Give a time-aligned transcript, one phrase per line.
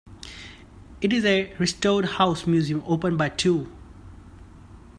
[0.99, 3.67] It is a restored house museum open by tour.